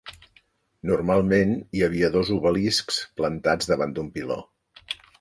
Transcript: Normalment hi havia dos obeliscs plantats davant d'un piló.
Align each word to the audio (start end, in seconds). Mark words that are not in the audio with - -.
Normalment 0.91 1.53
hi 1.79 1.85
havia 1.89 2.11
dos 2.17 2.33
obeliscs 2.39 3.01
plantats 3.23 3.73
davant 3.75 3.99
d'un 4.01 4.13
piló. 4.19 4.43